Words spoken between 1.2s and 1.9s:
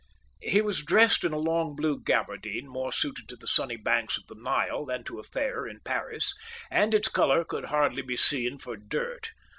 in a long